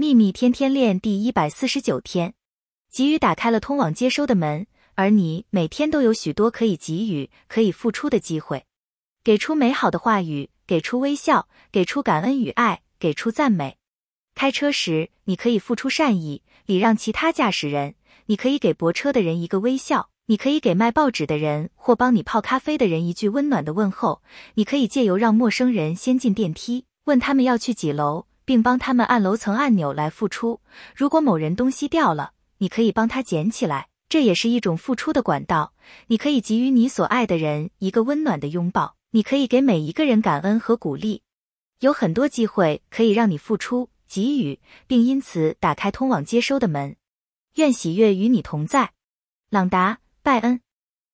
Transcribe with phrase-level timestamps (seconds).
[0.00, 2.34] 秘密天天练第一百四十九天，
[2.88, 8.64] 给予打开了通往接收的门，而你每天都有许多可以给予、可以付出的机会。
[9.24, 13.76] 给出美好的话语，给出微笑，给出感恩与爱，给出赞美。
[14.36, 17.94] 开车时，你可以付出善意，礼让其他驾驶人；
[18.26, 24.20] 你可以给泊车的人一个微笑；你可以给卖报纸的人或帮你泡咖啡的人一句温暖的问候；
[24.54, 28.27] 你可以借由让陌生人先进电梯，问他们要去几楼。
[28.48, 30.62] 并帮他们按楼层按钮来付出。
[30.96, 35.74] 如果某人东西掉了，你可以帮他捡起来，这也是一种付出的管道。
[36.06, 41.20] 你可以给予你所爱的人一个温暖的拥抱，你可以给每一个人感恩和鼓励。
[41.80, 46.96] 有很多机会可以让你付出、给予，并因此打开通往接收的门。
[47.56, 48.92] 愿喜悦与你同在，
[49.50, 50.62] 朗达·拜恩。